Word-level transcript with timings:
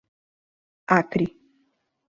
Acre 0.97 1.27